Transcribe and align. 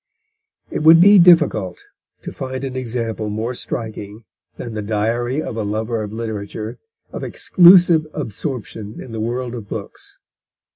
It 0.71 0.79
would 0.81 0.99
be 0.99 1.19
difficult 1.19 1.83
to 2.23 2.31
find 2.31 2.63
an 2.63 2.75
example 2.75 3.29
more 3.29 3.53
striking 3.53 4.23
than 4.57 4.73
the 4.73 4.81
Diary 4.81 5.43
of 5.43 5.57
a 5.57 5.63
Lover 5.63 6.01
of 6.01 6.11
Literature 6.11 6.79
of 7.11 7.23
exclusive 7.23 8.07
absorption 8.11 8.99
in 8.99 9.11
the 9.11 9.19
world 9.21 9.53
of 9.53 9.69
books. 9.69 10.17